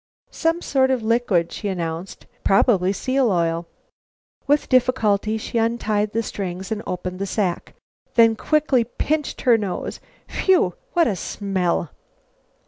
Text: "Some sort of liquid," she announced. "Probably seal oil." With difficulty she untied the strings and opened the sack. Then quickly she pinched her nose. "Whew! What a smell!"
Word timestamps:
"Some 0.31 0.63
sort 0.63 0.89
of 0.89 1.03
liquid," 1.03 1.51
she 1.51 1.67
announced. 1.67 2.25
"Probably 2.43 2.91
seal 2.91 3.29
oil." 3.31 3.67
With 4.47 4.67
difficulty 4.67 5.37
she 5.37 5.59
untied 5.59 6.11
the 6.13 6.23
strings 6.23 6.71
and 6.71 6.81
opened 6.87 7.19
the 7.19 7.27
sack. 7.27 7.75
Then 8.15 8.35
quickly 8.35 8.81
she 8.81 8.89
pinched 8.97 9.41
her 9.41 9.59
nose. 9.59 9.99
"Whew! 10.27 10.73
What 10.93 11.05
a 11.05 11.15
smell!" 11.15 11.91